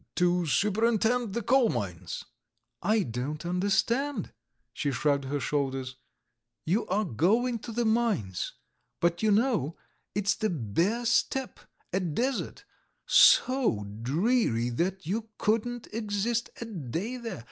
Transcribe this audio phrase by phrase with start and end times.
[0.15, 2.25] To superintend the coal mines."
[2.81, 4.33] "I don't understand!"
[4.73, 5.95] she shrugged her shoulders.
[6.65, 8.53] "You are going to the mines.
[8.99, 9.77] But you know,
[10.15, 11.59] it's the bare steppe,
[11.93, 12.65] a desert,
[13.05, 17.39] so dreary that you couldn't exist a day there!